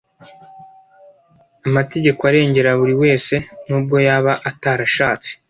amategeko 1.67 2.21
arengera 2.29 2.71
buri 2.79 2.95
wese 3.03 3.35
nubwo 3.67 3.95
yaba 4.07 4.33
atarashatse, 4.49 5.31